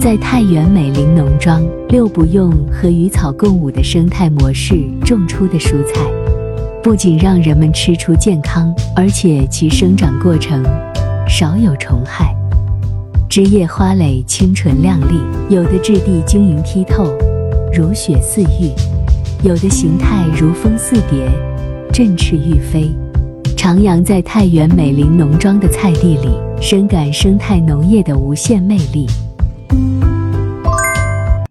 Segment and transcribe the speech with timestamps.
[0.00, 6.00] 在太原美林农庄，六不用和鱼草共舞的生态模式种出的蔬菜，
[6.82, 10.64] 不仅让人们吃出健康，而且其生长过程
[11.28, 12.34] 少有虫害，
[13.28, 15.20] 枝叶花蕾清纯亮丽，
[15.54, 17.12] 有的质地晶莹剔透，
[17.70, 18.72] 如雪似玉；
[19.42, 21.30] 有的形态如蜂似蝶，
[21.92, 22.90] 振翅欲飞。
[23.54, 29.06] 徜徉在太原美林农庄的菜地里，深感生态农业的无限魅力。
[29.70, 30.09] Thank you.